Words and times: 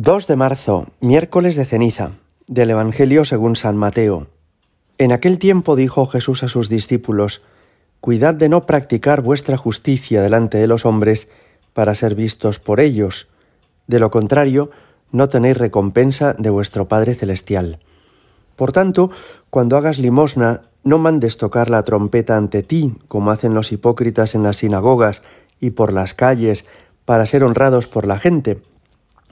2 0.00 0.28
de 0.28 0.36
marzo, 0.36 0.86
miércoles 1.00 1.56
de 1.56 1.64
ceniza, 1.64 2.12
del 2.46 2.70
Evangelio 2.70 3.24
según 3.24 3.56
San 3.56 3.76
Mateo. 3.76 4.28
En 4.96 5.10
aquel 5.10 5.40
tiempo 5.40 5.74
dijo 5.74 6.06
Jesús 6.06 6.44
a 6.44 6.48
sus 6.48 6.68
discípulos, 6.68 7.42
Cuidad 8.00 8.34
de 8.34 8.48
no 8.48 8.64
practicar 8.64 9.22
vuestra 9.22 9.56
justicia 9.56 10.22
delante 10.22 10.56
de 10.56 10.68
los 10.68 10.86
hombres 10.86 11.26
para 11.72 11.96
ser 11.96 12.14
vistos 12.14 12.60
por 12.60 12.78
ellos. 12.78 13.26
De 13.88 13.98
lo 13.98 14.12
contrario, 14.12 14.70
no 15.10 15.28
tenéis 15.28 15.56
recompensa 15.56 16.32
de 16.32 16.50
vuestro 16.50 16.86
Padre 16.86 17.16
Celestial. 17.16 17.80
Por 18.54 18.70
tanto, 18.70 19.10
cuando 19.50 19.76
hagas 19.76 19.98
limosna, 19.98 20.62
no 20.84 20.98
mandes 20.98 21.38
tocar 21.38 21.70
la 21.70 21.82
trompeta 21.82 22.36
ante 22.36 22.62
ti, 22.62 22.94
como 23.08 23.32
hacen 23.32 23.52
los 23.52 23.72
hipócritas 23.72 24.36
en 24.36 24.44
las 24.44 24.58
sinagogas 24.58 25.24
y 25.58 25.70
por 25.70 25.92
las 25.92 26.14
calles, 26.14 26.66
para 27.04 27.26
ser 27.26 27.42
honrados 27.42 27.88
por 27.88 28.06
la 28.06 28.20
gente. 28.20 28.62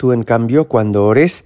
Tú, 0.00 0.12
en 0.12 0.22
cambio, 0.22 0.66
cuando 0.66 1.04
ores, 1.04 1.44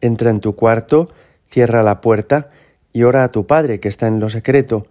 entra 0.00 0.30
en 0.30 0.40
tu 0.40 0.56
cuarto, 0.56 1.10
cierra 1.50 1.82
la 1.82 2.00
puerta 2.00 2.48
y 2.94 3.02
ora 3.02 3.24
a 3.24 3.28
tu 3.28 3.46
Padre 3.46 3.78
que 3.78 3.90
está 3.90 4.06
en 4.06 4.20
lo 4.20 4.30
secreto, 4.30 4.86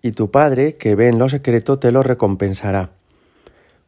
y 0.00 0.12
tu 0.12 0.30
Padre 0.30 0.76
que 0.76 0.94
ve 0.94 1.08
en 1.08 1.18
lo 1.18 1.28
secreto 1.28 1.80
te 1.80 1.90
lo 1.90 2.04
recompensará. 2.04 2.90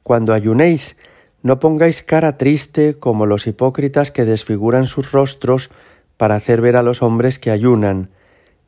Cuando 0.03 0.35
ayunéis, 0.35 0.97
no 1.45 1.61
pongáis 1.61 2.03
cara 2.03 2.37
triste 2.37 2.95
como 2.95 3.27
los 3.27 3.47
hipócritas 3.47 4.11
que 4.11 4.25
desfiguran 4.25 4.89
sus 4.89 5.13
rostros 5.13 5.71
para 6.17 6.35
hacer 6.35 6.61
ver 6.61 6.75
a 6.75 6.83
los 6.83 7.01
hombres 7.01 7.39
que 7.39 7.53
ayunan. 7.53 8.11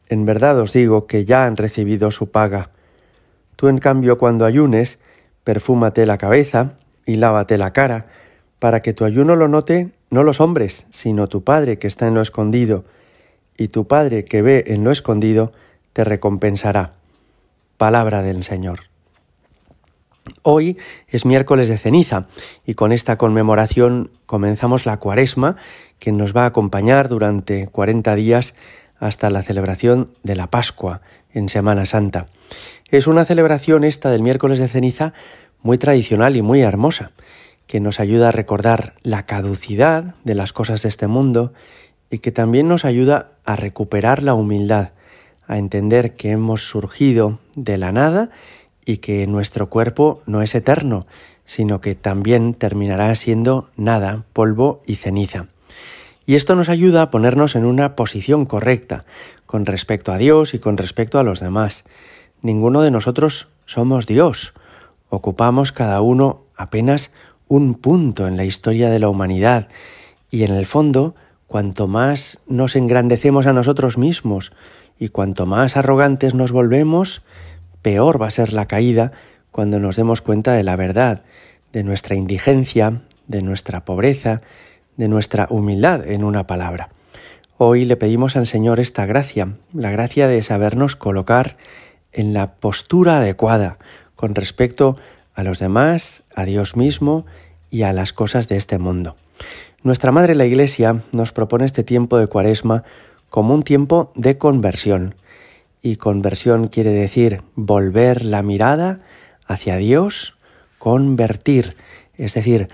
En 0.08 0.24
verdad 0.24 0.56
os 0.60 0.72
digo 0.72 1.08
que 1.08 1.24
ya 1.24 1.46
han 1.46 1.56
recibido 1.56 2.12
su 2.12 2.30
paga. 2.30 2.70
Tú, 3.56 3.66
en 3.66 3.78
cambio, 3.78 4.18
cuando 4.18 4.44
ayunes, 4.44 5.00
perfúmate 5.42 6.06
la 6.06 6.16
cabeza 6.16 6.76
y 7.06 7.16
lávate 7.16 7.58
la 7.58 7.72
cara, 7.72 8.06
para 8.60 8.80
que 8.82 8.94
tu 8.94 9.04
ayuno 9.04 9.36
lo 9.36 9.48
note 9.48 9.95
no 10.10 10.22
los 10.22 10.40
hombres, 10.40 10.86
sino 10.90 11.28
tu 11.28 11.44
Padre 11.44 11.78
que 11.78 11.86
está 11.86 12.06
en 12.06 12.14
lo 12.14 12.22
escondido, 12.22 12.84
y 13.56 13.68
tu 13.68 13.86
Padre 13.86 14.24
que 14.24 14.42
ve 14.42 14.64
en 14.68 14.84
lo 14.84 14.90
escondido 14.90 15.52
te 15.92 16.04
recompensará. 16.04 16.92
Palabra 17.76 18.22
del 18.22 18.44
Señor. 18.44 18.80
Hoy 20.42 20.76
es 21.08 21.24
miércoles 21.24 21.68
de 21.68 21.78
ceniza 21.78 22.26
y 22.66 22.74
con 22.74 22.92
esta 22.92 23.16
conmemoración 23.16 24.10
comenzamos 24.26 24.86
la 24.86 24.98
cuaresma 24.98 25.56
que 25.98 26.12
nos 26.12 26.36
va 26.36 26.42
a 26.42 26.46
acompañar 26.46 27.08
durante 27.08 27.68
40 27.68 28.14
días 28.16 28.54
hasta 28.98 29.30
la 29.30 29.42
celebración 29.42 30.10
de 30.22 30.36
la 30.36 30.48
Pascua 30.48 31.00
en 31.32 31.48
Semana 31.48 31.86
Santa. 31.86 32.26
Es 32.90 33.06
una 33.06 33.24
celebración 33.24 33.84
esta 33.84 34.10
del 34.10 34.22
miércoles 34.22 34.58
de 34.58 34.68
ceniza 34.68 35.12
muy 35.62 35.78
tradicional 35.78 36.36
y 36.36 36.42
muy 36.42 36.60
hermosa, 36.60 37.12
que 37.66 37.80
nos 37.80 38.00
ayuda 38.00 38.28
a 38.28 38.32
recordar 38.32 38.94
la 39.02 39.26
caducidad 39.26 40.14
de 40.24 40.34
las 40.34 40.52
cosas 40.52 40.82
de 40.82 40.88
este 40.88 41.06
mundo 41.06 41.52
y 42.10 42.18
que 42.18 42.32
también 42.32 42.68
nos 42.68 42.84
ayuda 42.84 43.30
a 43.44 43.56
recuperar 43.56 44.22
la 44.22 44.34
humildad, 44.34 44.90
a 45.46 45.58
entender 45.58 46.14
que 46.14 46.30
hemos 46.30 46.68
surgido 46.68 47.38
de 47.54 47.78
la 47.78 47.92
nada 47.92 48.30
y 48.84 48.98
que 48.98 49.26
nuestro 49.26 49.68
cuerpo 49.68 50.22
no 50.26 50.42
es 50.42 50.54
eterno, 50.54 51.06
sino 51.44 51.80
que 51.80 51.94
también 51.94 52.54
terminará 52.54 53.14
siendo 53.14 53.70
nada, 53.76 54.24
polvo 54.32 54.82
y 54.86 54.96
ceniza. 54.96 55.46
Y 56.26 56.34
esto 56.34 56.56
nos 56.56 56.68
ayuda 56.68 57.02
a 57.02 57.10
ponernos 57.10 57.54
en 57.54 57.64
una 57.64 57.94
posición 57.94 58.46
correcta 58.46 59.04
con 59.46 59.64
respecto 59.64 60.12
a 60.12 60.18
Dios 60.18 60.54
y 60.54 60.58
con 60.58 60.76
respecto 60.76 61.18
a 61.20 61.22
los 61.22 61.38
demás. 61.38 61.84
Ninguno 62.42 62.82
de 62.82 62.90
nosotros 62.90 63.48
somos 63.64 64.06
Dios. 64.06 64.52
Ocupamos 65.08 65.70
cada 65.70 66.00
uno 66.00 66.42
apenas 66.56 67.12
un 67.48 67.74
punto 67.74 68.26
en 68.26 68.36
la 68.36 68.44
historia 68.44 68.90
de 68.90 68.98
la 68.98 69.08
humanidad 69.08 69.68
y 70.30 70.44
en 70.44 70.52
el 70.52 70.66
fondo, 70.66 71.14
cuanto 71.46 71.86
más 71.86 72.38
nos 72.46 72.76
engrandecemos 72.76 73.46
a 73.46 73.52
nosotros 73.52 73.98
mismos 73.98 74.52
y 74.98 75.08
cuanto 75.08 75.46
más 75.46 75.76
arrogantes 75.76 76.34
nos 76.34 76.52
volvemos, 76.52 77.22
peor 77.82 78.20
va 78.20 78.26
a 78.26 78.32
ser 78.32 78.52
la 78.52 78.66
caída 78.66 79.12
cuando 79.50 79.78
nos 79.78 79.96
demos 79.96 80.20
cuenta 80.20 80.52
de 80.54 80.64
la 80.64 80.76
verdad, 80.76 81.22
de 81.72 81.84
nuestra 81.84 82.14
indigencia, 82.14 83.02
de 83.26 83.42
nuestra 83.42 83.84
pobreza, 83.84 84.42
de 84.96 85.08
nuestra 85.08 85.46
humildad, 85.50 86.06
en 86.06 86.24
una 86.24 86.46
palabra. 86.46 86.90
Hoy 87.58 87.84
le 87.84 87.96
pedimos 87.96 88.36
al 88.36 88.46
Señor 88.46 88.80
esta 88.80 89.06
gracia, 89.06 89.54
la 89.72 89.90
gracia 89.90 90.28
de 90.28 90.42
sabernos 90.42 90.96
colocar 90.96 91.56
en 92.12 92.34
la 92.34 92.54
postura 92.56 93.18
adecuada 93.18 93.78
con 94.14 94.34
respecto 94.34 94.96
a 94.98 95.15
los 95.42 95.58
demás, 95.58 96.22
a 96.34 96.44
Dios 96.44 96.76
mismo 96.76 97.26
y 97.70 97.82
a 97.82 97.92
las 97.92 98.12
cosas 98.12 98.48
de 98.48 98.56
este 98.56 98.78
mundo. 98.78 99.16
Nuestra 99.82 100.10
Madre 100.10 100.34
la 100.34 100.46
Iglesia 100.46 101.02
nos 101.12 101.32
propone 101.32 101.64
este 101.64 101.84
tiempo 101.84 102.18
de 102.18 102.26
Cuaresma 102.26 102.84
como 103.28 103.54
un 103.54 103.62
tiempo 103.62 104.10
de 104.14 104.38
conversión. 104.38 105.14
Y 105.82 105.96
conversión 105.96 106.68
quiere 106.68 106.90
decir 106.90 107.42
volver 107.54 108.24
la 108.24 108.42
mirada 108.42 109.00
hacia 109.46 109.76
Dios, 109.76 110.36
convertir, 110.78 111.76
es 112.16 112.34
decir, 112.34 112.68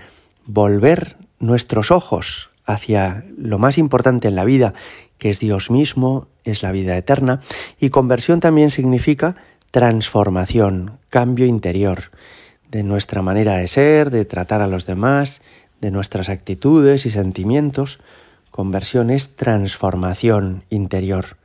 volver 0.45 1.17
nuestros 1.39 1.91
ojos 1.91 2.49
hacia 2.65 3.25
lo 3.37 3.59
más 3.59 3.77
importante 3.77 4.29
en 4.29 4.35
la 4.35 4.45
vida, 4.45 4.73
que 5.17 5.29
es 5.29 5.39
Dios 5.39 5.69
mismo, 5.69 6.27
es 6.45 6.63
la 6.63 6.71
vida 6.71 6.97
eterna, 6.97 7.41
y 7.79 7.89
conversión 7.89 8.39
también 8.39 8.71
significa 8.71 9.35
transformación, 9.71 10.97
cambio 11.09 11.45
interior 11.45 12.11
de 12.73 12.81
nuestra 12.81 13.21
manera 13.21 13.57
de 13.57 13.67
ser, 13.67 14.09
de 14.09 14.25
tratar 14.25 14.61
a 14.61 14.67
los 14.67 14.87
demás, 14.87 15.41
de 15.79 15.91
nuestras 15.91 16.27
actitudes 16.27 17.05
y 17.05 17.11
sentimientos. 17.11 17.99
Conversión 18.49 19.11
es 19.11 19.35
transformación 19.35 20.63
interior. 20.71 21.37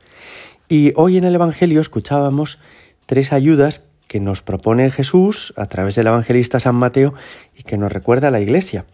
Y 0.67 0.91
hoy 0.95 1.17
en 1.17 1.25
el 1.25 1.35
Evangelio 1.35 1.81
escuchábamos 1.81 2.57
tres 3.05 3.31
ayudas 3.31 3.85
que 4.07 4.19
nos 4.19 4.41
propone 4.41 4.89
Jesús 4.89 5.53
a 5.55 5.67
través 5.67 5.93
del 5.93 6.07
evangelista 6.07 6.59
San 6.59 6.73
Mateo 6.73 7.13
y 7.55 7.61
que 7.61 7.77
nos 7.77 7.91
recuerda 7.91 8.31
la 8.31 8.39
Iglesia 8.39 8.85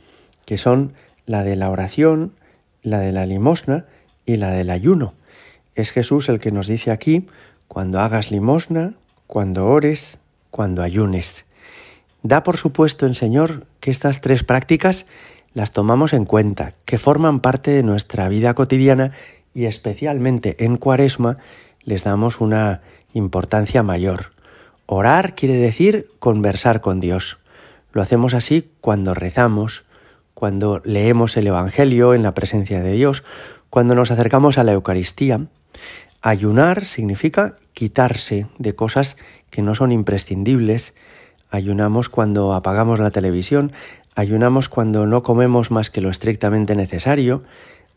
que 0.45 0.57
son 0.57 0.91
la 1.25 1.43
de 1.43 1.55
la 1.55 1.69
oración, 1.69 2.33
la 2.83 2.99
de 2.99 3.13
la 3.13 3.25
limosna 3.25 3.85
y 4.25 4.35
la 4.35 4.51
del 4.51 4.71
ayuno. 4.71 5.13
Es 5.73 5.91
Jesús 5.91 6.27
el 6.27 6.41
que 6.41 6.51
nos 6.51 6.67
dice 6.67 6.91
aquí, 6.91 7.27
cuando 7.69 8.01
hagas 8.01 8.29
limosna, 8.29 8.93
cuando 9.25 9.67
ores, 9.67 10.17
cuando 10.51 10.83
ayunes. 10.83 11.44
Da 12.25 12.41
por 12.41 12.57
supuesto 12.57 13.05
el 13.05 13.15
Señor 13.15 13.67
que 13.79 13.91
estas 13.91 14.19
tres 14.19 14.43
prácticas 14.43 15.05
las 15.53 15.73
tomamos 15.73 16.11
en 16.11 16.25
cuenta, 16.25 16.73
que 16.85 16.97
forman 16.97 17.39
parte 17.39 17.69
de 17.69 17.83
nuestra 17.83 18.27
vida 18.29 18.55
cotidiana 18.55 19.11
y 19.53 19.65
especialmente 19.65 20.65
en 20.65 20.77
Cuaresma 20.77 21.37
les 21.83 22.03
damos 22.03 22.41
una 22.41 22.81
importancia 23.13 23.83
mayor. 23.83 24.31
Orar 24.87 25.35
quiere 25.35 25.53
decir 25.57 26.09
conversar 26.17 26.81
con 26.81 26.99
Dios. 26.99 27.37
Lo 27.91 28.01
hacemos 28.01 28.33
así 28.33 28.71
cuando 28.81 29.13
rezamos, 29.13 29.85
cuando 30.33 30.81
leemos 30.83 31.37
el 31.37 31.45
Evangelio 31.45 32.15
en 32.15 32.23
la 32.23 32.33
presencia 32.33 32.81
de 32.81 32.93
Dios, 32.93 33.23
cuando 33.69 33.93
nos 33.93 34.09
acercamos 34.09 34.57
a 34.57 34.63
la 34.63 34.71
Eucaristía. 34.71 35.45
Ayunar 36.23 36.85
significa 36.85 37.55
quitarse 37.73 38.47
de 38.57 38.73
cosas 38.73 39.15
que 39.51 39.61
no 39.61 39.75
son 39.75 39.91
imprescindibles. 39.91 40.95
Ayunamos 41.55 42.09
cuando 42.09 42.53
apagamos 42.53 42.99
la 42.99 43.11
televisión, 43.11 43.71
ayunamos 44.13 44.67
cuando 44.67 45.05
no 45.05 45.23
comemos 45.23 45.71
más 45.71 45.89
que 45.89 46.01
lo 46.01 46.09
estrictamente 46.09 46.75
necesario, 46.75 47.43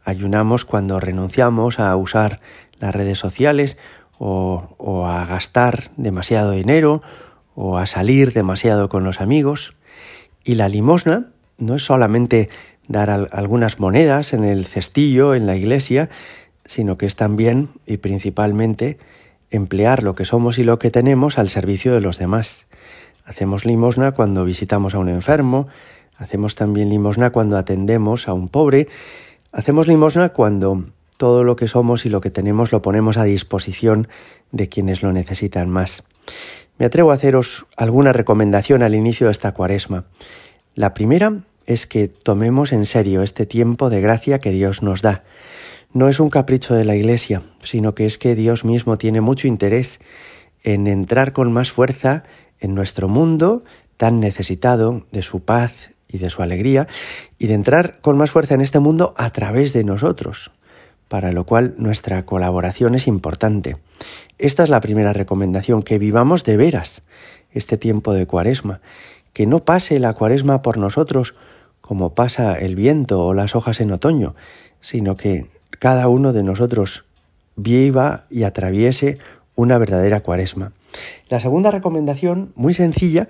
ayunamos 0.04 0.64
cuando 0.64 1.00
renunciamos 1.00 1.80
a 1.80 1.96
usar 1.96 2.38
las 2.78 2.94
redes 2.94 3.18
sociales 3.18 3.76
o, 4.16 5.06
a 5.08 5.26
gastar 5.26 5.90
demasiado 5.96 6.52
dinero 6.52 7.02
o 7.56 7.78
a 7.78 7.86
salir 7.86 8.32
demasiado 8.32 8.88
con 8.88 9.02
los 9.02 9.20
amigos. 9.20 9.74
Y 10.44 10.54
la 10.54 10.68
limosna 10.68 11.26
no 11.58 11.74
es 11.74 11.82
solamente 11.82 12.50
dar 12.86 13.10
algunas 13.10 13.80
monedas 13.80 14.34
en 14.34 14.44
el 14.44 14.66
cestillo, 14.66 15.34
en 15.34 15.46
la 15.46 15.56
iglesia, 15.56 16.10
sino 16.64 16.96
que 16.96 17.06
es 17.06 17.16
también 17.16 17.70
y 17.86 17.96
principalmente 17.96 18.98
emplear 19.50 20.04
lo 20.04 20.14
que 20.14 20.26
somos 20.26 20.58
y 20.58 20.62
lo 20.62 20.78
que 20.78 20.92
tenemos 20.92 21.38
al 21.38 21.48
servicio 21.48 21.92
de 21.92 22.00
los 22.00 22.18
demás. 22.18 22.67
Hacemos 23.28 23.64
limosna 23.64 24.12
cuando 24.12 24.44
visitamos 24.44 24.96
a 24.96 24.98
un 24.98 25.08
enfermo, 25.08 25.68
hacemos 26.16 26.56
también 26.56 26.88
limosna 26.88 27.30
cuando 27.30 27.56
atendemos 27.56 28.26
a 28.26 28.32
un 28.32 28.48
pobre, 28.48 28.88
Hacemos 29.50 29.88
limosna 29.88 30.28
cuando 30.28 30.84
todo 31.16 31.42
lo 31.42 31.56
que 31.56 31.68
somos 31.68 32.04
y 32.04 32.10
lo 32.10 32.20
que 32.20 32.30
tenemos 32.30 32.70
lo 32.70 32.82
ponemos 32.82 33.16
a 33.16 33.24
disposición 33.24 34.06
de 34.52 34.68
quienes 34.68 35.02
lo 35.02 35.10
necesitan 35.12 35.70
más. 35.70 36.04
Me 36.78 36.84
atrevo 36.84 37.10
a 37.10 37.14
haceros 37.14 37.66
alguna 37.76 38.12
recomendación 38.12 38.82
al 38.82 38.94
inicio 38.94 39.26
de 39.26 39.32
esta 39.32 39.52
cuaresma. 39.52 40.04
La 40.74 40.92
primera 40.92 41.40
es 41.64 41.86
que 41.86 42.08
tomemos 42.08 42.72
en 42.72 42.84
serio 42.84 43.22
este 43.22 43.46
tiempo 43.46 43.88
de 43.88 44.02
gracia 44.02 44.38
que 44.38 44.50
Dios 44.50 44.82
nos 44.82 45.00
da. 45.00 45.24
No 45.94 46.10
es 46.10 46.20
un 46.20 46.28
capricho 46.28 46.74
de 46.74 46.84
la 46.84 46.94
Iglesia, 46.94 47.40
sino 47.64 47.94
que 47.94 48.04
es 48.04 48.18
que 48.18 48.34
Dios 48.34 48.66
mismo 48.66 48.98
tiene 48.98 49.22
mucho 49.22 49.48
interés 49.48 49.98
en 50.62 50.86
entrar 50.86 51.32
con 51.32 51.52
más 51.52 51.70
fuerza 51.70 52.24
en 52.60 52.74
nuestro 52.74 53.08
mundo 53.08 53.64
tan 53.96 54.20
necesitado 54.20 55.04
de 55.12 55.22
su 55.22 55.40
paz 55.40 55.90
y 56.08 56.18
de 56.18 56.30
su 56.30 56.42
alegría, 56.42 56.88
y 57.38 57.48
de 57.48 57.54
entrar 57.54 58.00
con 58.00 58.16
más 58.16 58.30
fuerza 58.30 58.54
en 58.54 58.62
este 58.62 58.78
mundo 58.78 59.14
a 59.18 59.30
través 59.30 59.72
de 59.72 59.84
nosotros, 59.84 60.52
para 61.08 61.32
lo 61.32 61.44
cual 61.44 61.74
nuestra 61.76 62.24
colaboración 62.24 62.94
es 62.94 63.06
importante. 63.06 63.76
Esta 64.38 64.62
es 64.62 64.70
la 64.70 64.80
primera 64.80 65.12
recomendación, 65.12 65.82
que 65.82 65.98
vivamos 65.98 66.44
de 66.44 66.56
veras 66.56 67.02
este 67.52 67.76
tiempo 67.76 68.14
de 68.14 68.26
cuaresma, 68.26 68.80
que 69.32 69.46
no 69.46 69.64
pase 69.64 69.98
la 70.00 70.14
cuaresma 70.14 70.62
por 70.62 70.78
nosotros 70.78 71.34
como 71.80 72.14
pasa 72.14 72.58
el 72.58 72.74
viento 72.74 73.24
o 73.24 73.34
las 73.34 73.54
hojas 73.56 73.80
en 73.80 73.92
otoño, 73.92 74.34
sino 74.80 75.16
que 75.16 75.46
cada 75.78 76.08
uno 76.08 76.32
de 76.32 76.42
nosotros 76.42 77.04
viva 77.56 78.26
y 78.30 78.42
atraviese 78.42 79.18
una 79.58 79.76
verdadera 79.76 80.20
cuaresma. 80.20 80.70
La 81.28 81.40
segunda 81.40 81.72
recomendación, 81.72 82.52
muy 82.54 82.74
sencilla, 82.74 83.28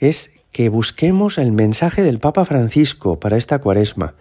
es 0.00 0.32
que 0.50 0.70
busquemos 0.70 1.38
el 1.38 1.52
mensaje 1.52 2.02
del 2.02 2.18
Papa 2.18 2.44
Francisco 2.44 3.20
para 3.20 3.36
esta 3.36 3.60
cuaresma. 3.60 4.14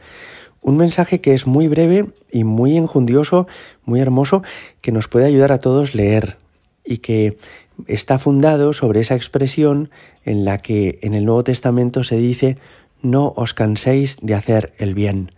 Un 0.61 0.77
mensaje 0.77 1.19
que 1.19 1.33
es 1.33 1.47
muy 1.47 1.67
breve 1.67 2.11
y 2.31 2.43
muy 2.43 2.77
enjundioso, 2.77 3.47
muy 3.85 3.99
hermoso, 4.01 4.43
que 4.81 4.91
nos 4.91 5.07
puede 5.07 5.25
ayudar 5.25 5.51
a 5.51 5.57
todos 5.57 5.95
leer 5.95 6.37
y 6.85 6.99
que 6.99 7.39
está 7.87 8.19
fundado 8.19 8.71
sobre 8.73 8.99
esa 8.99 9.15
expresión 9.15 9.89
en 10.25 10.45
la 10.45 10.59
que 10.59 10.99
en 11.01 11.15
el 11.15 11.25
Nuevo 11.25 11.43
Testamento 11.43 12.03
se 12.03 12.17
dice 12.17 12.59
no 13.01 13.33
os 13.35 13.55
canséis 13.55 14.17
de 14.21 14.35
hacer 14.35 14.75
el 14.77 14.93
bien. 14.93 15.31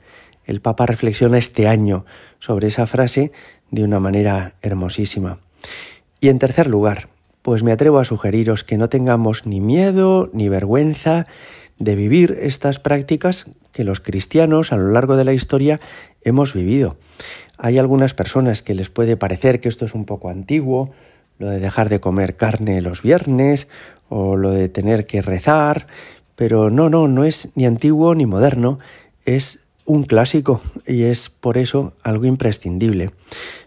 El 0.44 0.60
Papa 0.60 0.86
reflexiona 0.86 1.38
este 1.38 1.70
año 1.70 2.06
sobre 2.40 2.68
esa 2.68 2.88
frase 2.88 3.32
de 3.72 3.86
una 3.86 4.02
manera 4.02 4.56
hermosísima. 4.62 5.40
Y 6.22 6.30
en 6.30 6.40
tercer 6.40 6.68
lugar, 6.68 7.10
pues 7.42 7.64
me 7.64 7.72
atrevo 7.72 8.00
a 8.00 8.06
sugeriros 8.06 8.64
que 8.64 8.78
no 8.78 8.90
tengamos 8.90 9.46
ni 9.46 9.62
miedo 9.62 10.30
ni 10.34 10.50
vergüenza 10.50 11.28
de 11.78 11.96
vivir 11.96 12.38
estas 12.42 12.80
prácticas 12.80 13.48
que 13.72 13.84
los 13.86 14.02
cristianos 14.02 14.74
a 14.74 14.78
lo 14.78 14.90
largo 14.92 15.16
de 15.16 15.24
la 15.24 15.34
historia 15.34 15.80
hemos 16.22 16.54
vivido. 16.54 16.98
Hay 17.58 17.78
algunas 17.78 18.14
personas 18.14 18.62
que 18.62 18.76
les 18.76 18.90
puede 18.90 19.18
parecer 19.18 19.62
que 19.62 19.70
esto 19.70 19.86
es 19.86 19.94
un 19.94 20.06
poco 20.06 20.30
antiguo, 20.30 20.92
lo 21.38 21.48
de 21.48 21.60
dejar 21.60 21.88
de 21.88 22.02
comer 22.02 22.36
carne 22.36 22.82
los 22.82 23.02
viernes 23.02 23.70
o 24.10 24.36
lo 24.36 24.52
de 24.52 24.68
tener 24.68 25.06
que 25.06 25.22
rezar, 25.22 25.88
pero 26.36 26.70
no, 26.70 26.90
no, 26.90 27.08
no 27.08 27.24
es 27.24 27.50
ni 27.56 27.66
antiguo 27.66 28.14
ni 28.16 28.26
moderno, 28.26 28.80
es 29.26 29.60
un 29.90 30.04
clásico 30.04 30.62
y 30.86 31.06
es 31.06 31.32
por 31.32 31.58
eso 31.58 31.94
algo 32.04 32.26
imprescindible. 32.26 33.10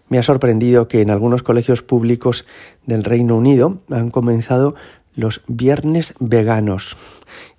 Me 0.07 0.17
ha 0.17 0.23
sorprendido 0.23 0.87
que 0.87 1.01
en 1.01 1.09
algunos 1.09 1.43
colegios 1.43 1.81
públicos 1.81 2.45
del 2.85 3.03
Reino 3.03 3.35
Unido 3.35 3.81
han 3.89 4.09
comenzado 4.09 4.73
los 5.15 5.41
viernes 5.47 6.13
veganos 6.21 6.95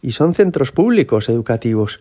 y 0.01 0.13
son 0.13 0.33
centros 0.33 0.73
públicos 0.73 1.29
educativos, 1.29 2.01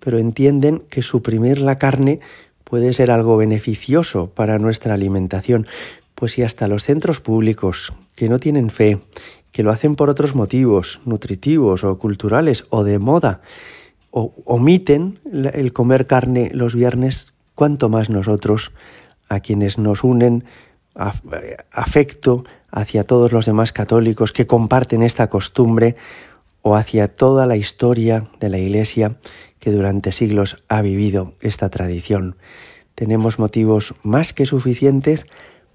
pero 0.00 0.18
entienden 0.18 0.82
que 0.90 1.02
suprimir 1.02 1.60
la 1.60 1.78
carne 1.78 2.18
puede 2.64 2.92
ser 2.92 3.12
algo 3.12 3.36
beneficioso 3.36 4.30
para 4.30 4.58
nuestra 4.58 4.94
alimentación, 4.94 5.68
pues 6.16 6.32
si 6.32 6.42
hasta 6.42 6.66
los 6.66 6.82
centros 6.82 7.20
públicos 7.20 7.92
que 8.16 8.28
no 8.28 8.40
tienen 8.40 8.70
fe, 8.70 8.98
que 9.52 9.62
lo 9.62 9.70
hacen 9.70 9.94
por 9.94 10.10
otros 10.10 10.34
motivos, 10.34 11.00
nutritivos 11.04 11.84
o 11.84 11.98
culturales 11.98 12.64
o 12.68 12.82
de 12.82 12.98
moda, 12.98 13.42
o 14.10 14.32
omiten 14.44 15.20
el 15.32 15.72
comer 15.72 16.06
carne 16.06 16.50
los 16.52 16.74
viernes, 16.74 17.32
cuanto 17.54 17.88
más 17.88 18.10
nosotros, 18.10 18.72
a 19.28 19.40
quienes 19.40 19.78
nos 19.78 20.04
unen 20.04 20.44
afecto 20.94 22.44
hacia 22.70 23.04
todos 23.04 23.32
los 23.32 23.46
demás 23.46 23.72
católicos 23.72 24.32
que 24.32 24.46
comparten 24.46 25.02
esta 25.02 25.28
costumbre, 25.28 25.96
o 26.62 26.76
hacia 26.76 27.08
toda 27.08 27.46
la 27.46 27.56
historia 27.56 28.28
de 28.38 28.50
la 28.50 28.58
Iglesia 28.58 29.16
que 29.58 29.70
durante 29.70 30.12
siglos 30.12 30.62
ha 30.68 30.82
vivido 30.82 31.34
esta 31.40 31.70
tradición. 31.70 32.36
Tenemos 32.94 33.38
motivos 33.38 33.94
más 34.02 34.32
que 34.32 34.46
suficientes 34.46 35.26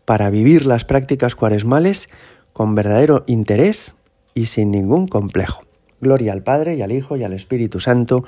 para 0.05 0.29
vivir 0.29 0.65
las 0.65 0.85
prácticas 0.85 1.35
cuaresmales 1.35 2.09
con 2.53 2.75
verdadero 2.75 3.23
interés 3.27 3.95
y 4.33 4.45
sin 4.45 4.71
ningún 4.71 5.07
complejo. 5.07 5.64
Gloria 6.05 6.33
al 6.33 6.43
Padre 6.43 6.75
y 6.75 6.83
al 6.83 6.91
Hijo 6.91 7.17
y 7.17 7.23
al 7.23 7.33
Espíritu 7.33 7.79
Santo, 7.79 8.25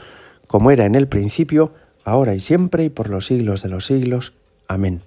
como 0.47 0.71
era 0.71 0.85
en 0.85 0.95
el 0.95 1.07
principio, 1.07 1.74
ahora 2.03 2.33
y 2.33 2.39
siempre 2.39 2.85
y 2.85 2.89
por 2.89 3.12
los 3.12 3.27
siglos 3.27 3.62
de 3.62 3.69
los 3.69 3.85
siglos. 3.85 4.33
Amén. 4.68 5.06